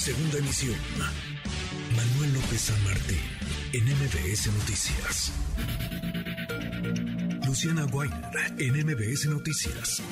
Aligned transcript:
Segunda 0.00 0.38
emisión. 0.38 0.78
Manuel 1.94 2.32
López 2.32 2.58
San 2.58 2.84
Martín, 2.84 3.20
en 3.74 3.84
MBS 3.84 4.46
Noticias. 4.46 5.30
Luciana 7.46 7.84
Weiner, 7.84 8.18
en 8.58 8.86
MBS 8.86 9.26
Noticias. 9.26 10.02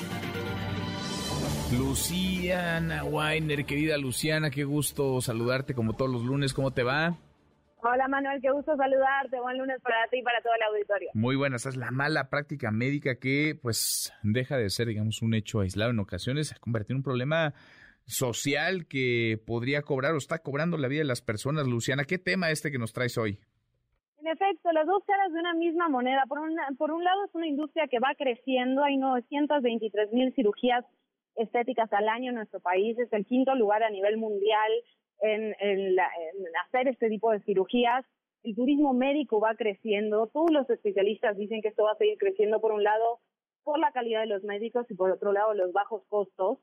Luciana 1.75 3.03
Weiner, 3.03 3.65
querida 3.65 3.97
Luciana, 3.97 4.51
qué 4.51 4.63
gusto 4.63 5.21
saludarte 5.21 5.73
como 5.73 5.93
todos 5.93 6.11
los 6.11 6.21
lunes. 6.21 6.53
¿Cómo 6.53 6.69
te 6.69 6.83
va? 6.83 7.17
Hola 7.81 8.07
Manuel, 8.07 8.39
qué 8.43 8.51
gusto 8.51 8.77
saludarte. 8.77 9.39
Buen 9.39 9.57
lunes 9.57 9.81
para 9.81 10.07
ti 10.11 10.19
y 10.19 10.21
para 10.21 10.39
todo 10.41 10.53
el 10.53 10.61
auditorio. 10.71 11.09
Muy 11.15 11.35
buenas, 11.35 11.65
es 11.65 11.77
la 11.77 11.89
mala 11.89 12.29
práctica 12.29 12.69
médica 12.69 13.15
que 13.15 13.57
pues 13.59 14.13
deja 14.21 14.55
de 14.55 14.69
ser, 14.69 14.89
digamos, 14.89 15.23
un 15.23 15.33
hecho 15.33 15.61
aislado 15.61 15.89
en 15.89 15.99
ocasiones, 15.99 16.49
se 16.49 16.55
ha 16.55 16.59
convertido 16.59 16.93
en 16.93 16.97
un 16.97 17.03
problema 17.03 17.55
social 18.09 18.87
que 18.87 19.37
podría 19.45 19.83
cobrar 19.83 20.13
o 20.13 20.17
está 20.17 20.39
cobrando 20.39 20.77
la 20.77 20.87
vida 20.87 21.01
de 21.01 21.07
las 21.07 21.21
personas. 21.21 21.67
Luciana, 21.67 22.03
¿qué 22.05 22.17
tema 22.17 22.49
este 22.49 22.71
que 22.71 22.79
nos 22.79 22.91
traes 22.91 23.17
hoy? 23.17 23.37
En 24.19 24.27
efecto, 24.27 24.71
las 24.71 24.85
dos 24.85 25.03
caras 25.05 25.31
de 25.31 25.39
una 25.39 25.53
misma 25.53 25.89
moneda. 25.89 26.23
Por, 26.27 26.39
por 26.77 26.91
un 26.91 27.03
lado 27.03 27.25
es 27.25 27.35
una 27.35 27.47
industria 27.47 27.87
que 27.87 27.99
va 27.99 28.15
creciendo, 28.17 28.83
hay 28.83 28.97
923 28.97 30.11
mil 30.11 30.33
cirugías 30.33 30.83
estéticas 31.35 31.91
al 31.93 32.09
año 32.09 32.29
en 32.29 32.35
nuestro 32.35 32.59
país, 32.59 32.97
es 32.99 33.13
el 33.13 33.25
quinto 33.25 33.55
lugar 33.55 33.83
a 33.83 33.89
nivel 33.89 34.17
mundial 34.17 34.71
en, 35.21 35.53
hacer 36.65 36.87
este 36.87 37.09
tipo 37.09 37.31
de 37.31 37.41
cirugías. 37.41 38.05
El 38.43 38.55
turismo 38.55 38.93
médico 38.93 39.39
va 39.39 39.55
creciendo, 39.55 40.27
todos 40.27 40.49
los 40.51 40.69
especialistas 40.69 41.37
dicen 41.37 41.61
que 41.61 41.69
esto 41.69 41.83
va 41.83 41.91
a 41.91 41.97
seguir 41.97 42.17
creciendo 42.17 42.59
por 42.59 42.71
un 42.71 42.83
lado 42.83 43.19
por 43.63 43.79
la 43.79 43.91
calidad 43.91 44.21
de 44.21 44.27
los 44.27 44.43
médicos 44.43 44.89
y 44.89 44.95
por 44.95 45.11
otro 45.11 45.31
lado 45.31 45.53
los 45.53 45.71
bajos 45.73 46.03
costos. 46.07 46.57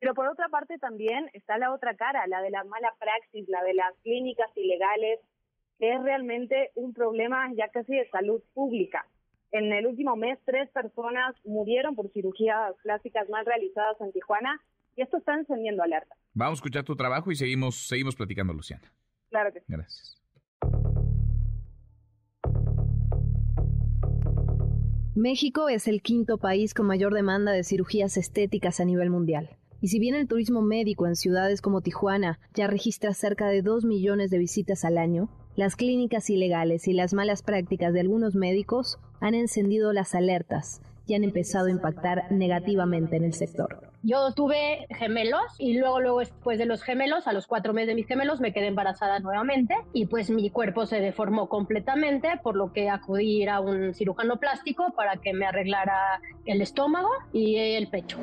Pero 0.00 0.14
por 0.14 0.28
otra 0.28 0.48
parte 0.48 0.78
también 0.78 1.28
está 1.32 1.58
la 1.58 1.72
otra 1.72 1.94
cara, 1.96 2.26
la 2.26 2.40
de 2.40 2.50
la 2.50 2.64
mala 2.64 2.94
praxis, 2.98 3.48
la 3.48 3.62
de 3.62 3.74
las 3.74 3.94
clínicas 4.02 4.50
ilegales, 4.56 5.20
que 5.78 5.92
es 5.92 6.02
realmente 6.02 6.70
un 6.74 6.92
problema 6.92 7.52
ya 7.54 7.68
casi 7.68 7.94
de 7.94 8.08
salud 8.10 8.42
pública. 8.54 9.06
En 9.50 9.72
el 9.72 9.86
último 9.86 10.14
mes, 10.14 10.38
tres 10.44 10.68
personas 10.70 11.34
murieron 11.44 11.96
por 11.96 12.10
cirugías 12.12 12.74
plásticas 12.82 13.28
mal 13.28 13.46
realizadas 13.46 14.00
en 14.00 14.12
Tijuana 14.12 14.60
y 14.94 15.02
esto 15.02 15.16
está 15.16 15.34
encendiendo 15.34 15.82
alerta. 15.82 16.14
Vamos 16.34 16.58
a 16.58 16.60
escuchar 16.60 16.84
tu 16.84 16.94
trabajo 16.94 17.30
y 17.32 17.36
seguimos, 17.36 17.88
seguimos 17.88 18.14
platicando, 18.14 18.52
Luciana. 18.52 18.92
Claro 19.30 19.52
que 19.52 19.60
sí. 19.60 19.66
Gracias. 19.68 20.22
México 25.14 25.68
es 25.68 25.88
el 25.88 26.02
quinto 26.02 26.38
país 26.38 26.74
con 26.74 26.86
mayor 26.86 27.12
demanda 27.12 27.50
de 27.50 27.64
cirugías 27.64 28.16
estéticas 28.16 28.78
a 28.78 28.84
nivel 28.84 29.10
mundial. 29.10 29.58
Y 29.80 29.88
si 29.88 30.00
bien 30.00 30.14
el 30.14 30.26
turismo 30.26 30.60
médico 30.60 31.06
en 31.06 31.14
ciudades 31.14 31.62
como 31.62 31.80
Tijuana 31.80 32.40
ya 32.54 32.66
registra 32.66 33.14
cerca 33.14 33.48
de 33.48 33.62
2 33.62 33.84
millones 33.84 34.30
de 34.30 34.38
visitas 34.38 34.84
al 34.84 34.98
año, 34.98 35.28
las 35.54 35.76
clínicas 35.76 36.30
ilegales 36.30 36.88
y 36.88 36.92
las 36.92 37.14
malas 37.14 37.42
prácticas 37.42 37.92
de 37.92 38.00
algunos 38.00 38.34
médicos 38.34 38.98
han 39.20 39.34
encendido 39.34 39.92
las 39.92 40.14
alertas 40.14 40.80
y 41.06 41.14
han 41.14 41.24
empezado 41.24 41.66
a 41.66 41.70
impactar 41.70 42.30
negativamente 42.30 43.16
en 43.16 43.24
el 43.24 43.34
sector. 43.34 43.87
Yo 44.08 44.32
tuve 44.32 44.86
gemelos 44.96 45.42
y 45.58 45.76
luego, 45.76 46.00
luego 46.00 46.20
después 46.20 46.58
de 46.58 46.64
los 46.64 46.82
gemelos, 46.82 47.26
a 47.26 47.34
los 47.34 47.46
cuatro 47.46 47.74
meses 47.74 47.88
de 47.88 47.94
mis 47.94 48.06
gemelos, 48.06 48.40
me 48.40 48.54
quedé 48.54 48.68
embarazada 48.68 49.20
nuevamente 49.20 49.74
y 49.92 50.06
pues 50.06 50.30
mi 50.30 50.48
cuerpo 50.48 50.86
se 50.86 50.98
deformó 50.98 51.50
completamente, 51.50 52.40
por 52.42 52.56
lo 52.56 52.72
que 52.72 52.88
acudí 52.88 53.46
a 53.46 53.60
un 53.60 53.92
cirujano 53.92 54.38
plástico 54.38 54.94
para 54.96 55.18
que 55.18 55.34
me 55.34 55.44
arreglara 55.44 56.22
el 56.46 56.62
estómago 56.62 57.10
y 57.34 57.56
el 57.56 57.88
pecho. 57.88 58.16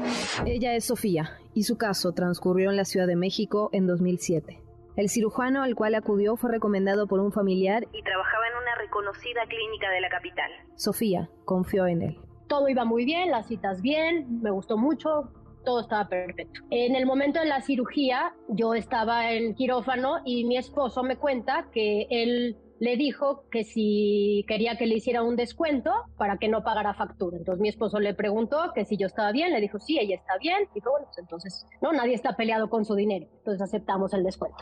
Ella 0.44 0.74
es 0.74 0.86
Sofía 0.86 1.38
y 1.54 1.66
su 1.66 1.78
caso 1.78 2.14
transcurrió 2.14 2.72
en 2.72 2.78
la 2.78 2.86
Ciudad 2.86 3.06
de 3.06 3.16
México 3.16 3.70
en 3.72 3.86
2007. 3.86 4.60
El 4.96 5.10
cirujano 5.10 5.62
al 5.62 5.76
cual 5.76 5.94
acudió 5.94 6.36
fue 6.36 6.50
recomendado 6.50 7.06
por 7.06 7.20
un 7.20 7.32
familiar 7.32 7.84
y 7.94 8.02
trabajaba 8.02 8.48
en 8.48 8.58
una 8.64 8.76
reconocida 8.82 9.42
clínica 9.48 9.92
de 9.92 10.02
la 10.02 10.10
capital. 10.10 10.50
Sofía 10.74 11.30
confió 11.46 11.86
en 11.86 12.02
él 12.02 12.18
todo 12.48 12.70
iba 12.70 12.86
muy 12.86 13.06
bien, 13.06 13.32
las 13.32 13.48
citas 13.48 13.82
bien, 13.82 14.42
me 14.42 14.52
gustó 14.52 14.78
mucho, 14.78 15.32
todo 15.66 15.82
estaba 15.82 16.08
perfecto. 16.08 16.62
En 16.70 16.96
el 16.96 17.06
momento 17.06 17.40
de 17.40 17.48
la 17.48 17.62
cirugía, 17.62 18.34
yo 18.48 18.74
estaba 18.74 19.32
en 19.32 19.56
quirófano 19.56 20.20
y 20.24 20.46
mi 20.46 20.58
esposo 20.58 21.04
me 21.04 21.18
cuenta 21.18 21.68
que 21.74 22.08
él 22.10 22.58
le 22.80 22.98
dijo 22.98 23.46
que 23.50 23.64
si 23.64 24.44
quería 24.48 24.78
que 24.78 24.86
le 24.86 24.96
hiciera 24.96 25.24
un 25.24 25.36
descuento 25.36 25.92
para 26.18 26.38
que 26.38 26.48
no 26.48 26.64
pagara 26.64 26.94
factura. 26.94 27.38
Entonces 27.38 27.62
mi 27.62 27.70
esposo 27.70 28.00
le 28.00 28.14
preguntó 28.14 28.72
que 28.74 28.86
si 28.86 28.98
yo 28.98 29.08
estaba 29.08 29.32
bien, 29.32 29.52
le 29.52 29.62
dijo 29.62 29.80
sí, 29.80 29.98
ella 30.00 30.16
está 30.16 30.38
bien. 30.38 30.68
Dijo, 30.74 30.92
bueno, 30.92 31.06
pues 31.08 31.18
entonces 31.20 31.66
no, 31.82 31.94
nadie 31.94 32.14
está 32.14 32.36
peleado 32.36 32.70
con 32.70 32.86
su 32.86 32.96
dinero. 32.96 33.28
Entonces 33.38 33.62
aceptamos 33.62 34.14
el 34.14 34.24
descuento. 34.24 34.58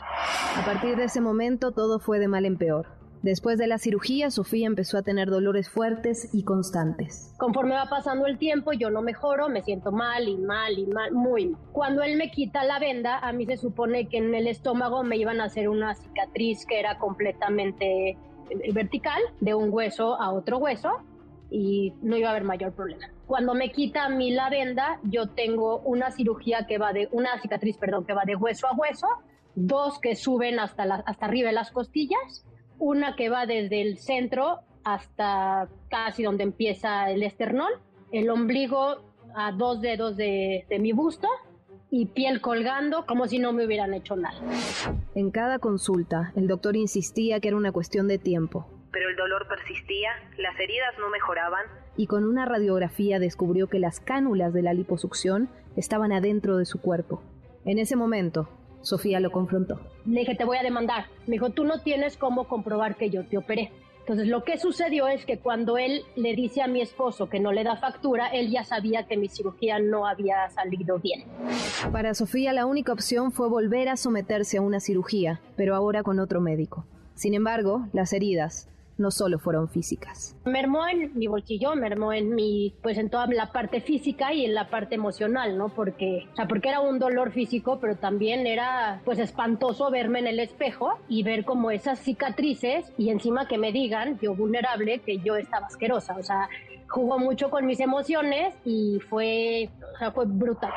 A 0.56 0.64
partir 0.64 0.96
de 0.96 1.04
ese 1.04 1.20
momento 1.20 1.72
todo 1.72 1.98
fue 1.98 2.18
de 2.18 2.28
mal 2.28 2.44
en 2.46 2.56
peor. 2.56 3.03
Después 3.24 3.56
de 3.56 3.66
la 3.66 3.78
cirugía, 3.78 4.30
Sofía 4.30 4.66
empezó 4.66 4.98
a 4.98 5.02
tener 5.02 5.30
dolores 5.30 5.70
fuertes 5.70 6.28
y 6.34 6.44
constantes. 6.44 7.32
Conforme 7.38 7.74
va 7.74 7.86
pasando 7.88 8.26
el 8.26 8.36
tiempo, 8.36 8.74
yo 8.74 8.90
no 8.90 9.00
mejoro, 9.00 9.48
me 9.48 9.62
siento 9.62 9.92
mal 9.92 10.28
y 10.28 10.36
mal 10.36 10.78
y 10.78 10.84
mal, 10.84 11.10
muy 11.12 11.46
mal. 11.46 11.62
Cuando 11.72 12.02
él 12.02 12.18
me 12.18 12.30
quita 12.30 12.64
la 12.64 12.78
venda, 12.78 13.18
a 13.18 13.32
mí 13.32 13.46
se 13.46 13.56
supone 13.56 14.10
que 14.10 14.18
en 14.18 14.34
el 14.34 14.46
estómago 14.46 15.04
me 15.04 15.16
iban 15.16 15.40
a 15.40 15.44
hacer 15.44 15.70
una 15.70 15.94
cicatriz 15.94 16.66
que 16.66 16.78
era 16.78 16.98
completamente 16.98 18.10
eh, 18.10 18.18
vertical, 18.74 19.22
de 19.40 19.54
un 19.54 19.72
hueso 19.72 20.20
a 20.20 20.30
otro 20.30 20.58
hueso, 20.58 20.90
y 21.50 21.94
no 22.02 22.18
iba 22.18 22.28
a 22.28 22.32
haber 22.32 22.44
mayor 22.44 22.74
problema. 22.74 23.08
Cuando 23.26 23.54
me 23.54 23.72
quita 23.72 24.04
a 24.04 24.10
mí 24.10 24.32
la 24.32 24.50
venda, 24.50 25.00
yo 25.02 25.30
tengo 25.30 25.78
una 25.78 26.10
cirugía 26.10 26.66
que 26.66 26.76
va 26.76 26.92
de, 26.92 27.08
una 27.10 27.40
cicatriz, 27.40 27.78
perdón, 27.78 28.04
que 28.04 28.12
va 28.12 28.24
de 28.26 28.36
hueso 28.36 28.66
a 28.66 28.76
hueso, 28.76 29.06
dos 29.54 29.98
que 29.98 30.14
suben 30.14 30.58
hasta, 30.58 30.82
hasta 31.06 31.24
arriba 31.24 31.48
de 31.48 31.54
las 31.54 31.70
costillas 31.70 32.44
una 32.84 33.16
que 33.16 33.30
va 33.30 33.46
desde 33.46 33.80
el 33.80 33.96
centro 33.96 34.60
hasta 34.84 35.68
casi 35.88 36.22
donde 36.22 36.42
empieza 36.42 37.10
el 37.10 37.22
esternón, 37.22 37.70
el 38.12 38.28
ombligo 38.28 39.00
a 39.34 39.52
dos 39.52 39.80
dedos 39.80 40.18
de, 40.18 40.66
mi 40.78 40.92
busto 40.92 41.26
y 41.90 42.04
piel 42.06 42.42
colgando 42.42 43.06
como 43.06 43.26
si 43.26 43.38
no 43.38 43.54
me 43.54 43.64
hubieran 43.64 43.94
hecho 43.94 44.16
nada. 44.16 44.38
En 45.14 45.30
cada 45.30 45.58
consulta, 45.58 46.34
el 46.36 46.46
doctor 46.46 46.76
insistía 46.76 47.40
que 47.40 47.48
era 47.48 47.56
una 47.56 47.72
cuestión 47.72 48.06
de 48.06 48.18
tiempo. 48.18 48.68
Pero 48.92 49.08
el 49.08 49.16
dolor 49.16 49.48
persistía, 49.48 50.10
las 50.36 50.54
heridas 50.60 50.94
no 51.00 51.08
mejoraban. 51.08 51.64
Y 51.96 52.06
con 52.06 52.24
una 52.24 52.44
radiografía 52.44 53.18
descubrió 53.18 53.66
que 53.68 53.78
las 53.78 53.98
cánulas 54.00 54.52
de 54.52 54.60
la 54.60 54.74
liposucción 54.74 55.48
estaban 55.74 56.12
adentro 56.12 56.58
de 56.58 56.66
su 56.66 56.82
cuerpo. 56.82 57.22
En 57.64 57.78
ese 57.78 57.96
momento, 57.96 58.50
Sofía 58.84 59.18
lo 59.18 59.32
confrontó. 59.32 59.80
Le 60.06 60.20
dije, 60.20 60.34
te 60.34 60.44
voy 60.44 60.58
a 60.58 60.62
demandar. 60.62 61.06
Me 61.26 61.32
dijo, 61.32 61.50
tú 61.50 61.64
no 61.64 61.80
tienes 61.80 62.16
cómo 62.16 62.46
comprobar 62.46 62.96
que 62.96 63.10
yo 63.10 63.24
te 63.24 63.38
operé. 63.38 63.72
Entonces 64.00 64.28
lo 64.28 64.44
que 64.44 64.58
sucedió 64.58 65.08
es 65.08 65.24
que 65.24 65.38
cuando 65.38 65.78
él 65.78 66.02
le 66.14 66.34
dice 66.34 66.60
a 66.60 66.66
mi 66.66 66.82
esposo 66.82 67.30
que 67.30 67.40
no 67.40 67.52
le 67.52 67.64
da 67.64 67.76
factura, 67.76 68.28
él 68.28 68.50
ya 68.50 68.62
sabía 68.62 69.06
que 69.06 69.16
mi 69.16 69.28
cirugía 69.28 69.78
no 69.78 70.06
había 70.06 70.50
salido 70.50 70.98
bien. 70.98 71.24
Para 71.90 72.12
Sofía 72.12 72.52
la 72.52 72.66
única 72.66 72.92
opción 72.92 73.32
fue 73.32 73.48
volver 73.48 73.88
a 73.88 73.96
someterse 73.96 74.58
a 74.58 74.60
una 74.60 74.80
cirugía, 74.80 75.40
pero 75.56 75.74
ahora 75.74 76.02
con 76.02 76.18
otro 76.20 76.42
médico. 76.42 76.84
Sin 77.14 77.32
embargo, 77.32 77.86
las 77.94 78.12
heridas 78.12 78.68
no 78.96 79.10
solo 79.10 79.38
fueron 79.38 79.68
físicas. 79.68 80.36
Mermó 80.44 80.86
en 80.86 81.16
mi 81.16 81.26
bolsillo, 81.26 81.74
mermó 81.74 82.12
en 82.12 82.34
mi, 82.34 82.74
pues 82.82 82.98
en 82.98 83.10
toda 83.10 83.26
la 83.26 83.52
parte 83.52 83.80
física 83.80 84.32
y 84.32 84.44
en 84.44 84.54
la 84.54 84.70
parte 84.70 84.94
emocional, 84.94 85.58
¿no? 85.58 85.68
Porque, 85.68 86.28
o 86.32 86.36
sea, 86.36 86.46
porque 86.46 86.68
era 86.68 86.80
un 86.80 86.98
dolor 86.98 87.32
físico, 87.32 87.78
pero 87.80 87.96
también 87.96 88.46
era, 88.46 89.00
pues 89.04 89.18
espantoso 89.18 89.90
verme 89.90 90.20
en 90.20 90.26
el 90.28 90.40
espejo 90.40 90.98
y 91.08 91.22
ver 91.22 91.44
como 91.44 91.70
esas 91.70 91.98
cicatrices 91.98 92.92
y 92.96 93.10
encima 93.10 93.48
que 93.48 93.58
me 93.58 93.72
digan, 93.72 94.18
yo 94.20 94.34
vulnerable, 94.34 95.00
que 95.00 95.18
yo 95.18 95.36
estaba 95.36 95.66
asquerosa, 95.66 96.16
o 96.16 96.22
sea, 96.22 96.48
jugó 96.88 97.18
mucho 97.18 97.50
con 97.50 97.66
mis 97.66 97.80
emociones 97.80 98.54
y 98.64 99.00
fue, 99.08 99.70
o 99.94 99.98
sea, 99.98 100.12
fue 100.12 100.26
brutal. 100.26 100.72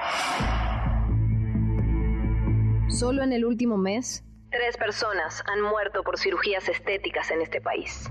Solo 2.88 3.22
en 3.22 3.34
el 3.34 3.46
último 3.46 3.78
mes, 3.78 4.24
Tres 4.58 4.76
personas 4.76 5.44
han 5.46 5.62
muerto 5.62 6.02
por 6.02 6.18
cirugías 6.18 6.68
estéticas 6.68 7.30
en 7.30 7.42
este 7.42 7.62
país. 7.62 8.10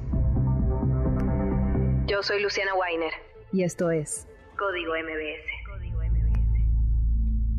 Yo 2.06 2.22
soy 2.22 2.40
Luciana 2.40 2.72
Weiner. 2.74 3.12
Y 3.52 3.64
esto 3.64 3.90
es 3.90 4.28
Código 4.56 4.92
MBS. 4.92 5.44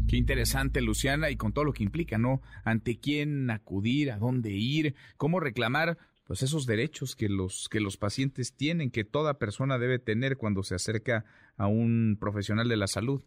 Qué 0.07 0.15
interesante, 0.15 0.79
Luciana, 0.79 1.29
y 1.29 1.35
con 1.35 1.51
todo 1.51 1.65
lo 1.65 1.73
que 1.73 1.83
implica, 1.83 2.17
¿no? 2.17 2.41
Ante 2.63 2.97
quién 2.97 3.49
acudir, 3.49 4.09
a 4.09 4.19
dónde 4.19 4.51
ir, 4.51 4.95
cómo 5.17 5.41
reclamar 5.41 5.97
pues 6.23 6.41
esos 6.41 6.65
derechos 6.65 7.17
que 7.17 7.27
los 7.27 7.67
que 7.69 7.81
los 7.81 7.97
pacientes 7.97 8.55
tienen, 8.55 8.89
que 8.89 9.03
toda 9.03 9.37
persona 9.37 9.77
debe 9.79 9.99
tener 9.99 10.37
cuando 10.37 10.63
se 10.63 10.75
acerca 10.75 11.25
a 11.57 11.67
un 11.67 12.15
profesional 12.17 12.69
de 12.69 12.77
la 12.77 12.87
salud. 12.87 13.21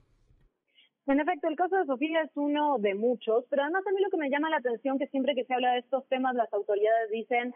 En 1.11 1.19
efecto, 1.19 1.49
el 1.49 1.57
caso 1.57 1.77
de 1.77 1.87
Sofía 1.87 2.23
es 2.23 2.31
uno 2.37 2.79
de 2.79 2.95
muchos, 2.95 3.45
pero 3.51 3.63
además 3.63 3.85
a 3.85 3.91
mí 3.91 4.01
lo 4.01 4.11
que 4.11 4.17
me 4.17 4.31
llama 4.31 4.49
la 4.49 4.59
atención 4.59 4.97
que 4.97 5.09
siempre 5.09 5.35
que 5.35 5.45
se 5.45 5.53
habla 5.53 5.73
de 5.73 5.81
estos 5.81 6.07
temas 6.07 6.37
las 6.37 6.53
autoridades 6.53 7.11
dicen 7.11 7.53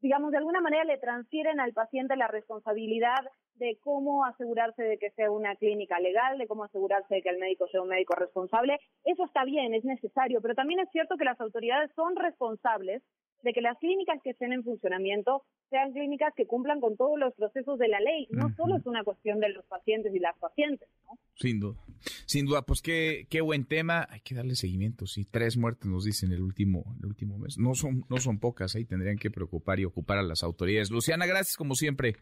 digamos, 0.00 0.32
de 0.32 0.36
alguna 0.36 0.60
manera 0.60 0.84
le 0.84 0.98
transfieren 0.98 1.60
al 1.60 1.72
paciente 1.72 2.14
la 2.14 2.28
responsabilidad 2.28 3.24
de 3.56 3.78
cómo 3.82 4.26
asegurarse 4.26 4.82
de 4.82 4.98
que 4.98 5.10
sea 5.12 5.30
una 5.30 5.56
clínica 5.56 5.98
legal, 5.98 6.36
de 6.36 6.46
cómo 6.46 6.64
asegurarse 6.64 7.14
de 7.14 7.22
que 7.22 7.30
el 7.30 7.38
médico 7.38 7.66
sea 7.68 7.80
un 7.80 7.88
médico 7.88 8.14
responsable. 8.14 8.78
Eso 9.04 9.24
está 9.24 9.44
bien, 9.44 9.72
es 9.72 9.82
necesario, 9.82 10.42
pero 10.42 10.54
también 10.54 10.80
es 10.80 10.90
cierto 10.90 11.16
que 11.16 11.24
las 11.24 11.40
autoridades 11.40 11.90
son 11.96 12.16
responsables 12.16 13.02
de 13.42 13.52
que 13.54 13.62
las 13.62 13.78
clínicas 13.78 14.20
que 14.22 14.30
estén 14.30 14.52
en 14.52 14.62
funcionamiento 14.62 15.42
sean 15.70 15.92
clínicas 15.92 16.34
que 16.34 16.46
cumplan 16.46 16.80
con 16.80 16.98
todos 16.98 17.18
los 17.18 17.32
procesos 17.34 17.78
de 17.78 17.88
la 17.88 18.00
ley. 18.00 18.26
No 18.30 18.50
solo 18.56 18.76
es 18.76 18.86
una 18.86 19.04
cuestión 19.04 19.40
de 19.40 19.48
los 19.50 19.64
pacientes 19.64 20.14
y 20.14 20.18
las 20.18 20.36
pacientes. 20.38 20.88
¿no? 21.04 21.18
Sin 21.36 21.60
duda. 21.60 21.83
Sin 22.26 22.46
duda, 22.46 22.62
pues 22.62 22.82
qué, 22.82 23.26
qué 23.30 23.40
buen 23.40 23.64
tema. 23.64 24.06
Hay 24.10 24.20
que 24.20 24.34
darle 24.34 24.56
seguimiento. 24.56 25.06
Sí, 25.06 25.24
tres 25.24 25.56
muertes 25.56 25.86
nos 25.90 26.04
dicen 26.04 26.32
el 26.32 26.42
último, 26.42 26.96
el 27.00 27.06
último 27.06 27.38
mes. 27.38 27.58
No 27.58 27.74
son, 27.74 28.04
no 28.08 28.18
son 28.18 28.38
pocas. 28.38 28.74
Ahí 28.74 28.84
tendrían 28.84 29.16
que 29.16 29.30
preocupar 29.30 29.80
y 29.80 29.84
ocupar 29.84 30.18
a 30.18 30.22
las 30.22 30.42
autoridades. 30.42 30.90
Luciana, 30.90 31.26
gracias 31.26 31.56
como 31.56 31.74
siempre. 31.74 32.16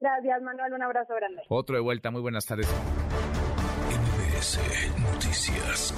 Gracias, 0.00 0.42
Manuel. 0.42 0.72
Un 0.72 0.82
abrazo 0.82 1.14
grande. 1.14 1.42
Otro 1.48 1.76
de 1.76 1.82
vuelta. 1.82 2.10
Muy 2.10 2.20
buenas 2.20 2.44
tardes. 2.44 2.68
MBS 3.90 4.58
Noticias. 5.00 5.94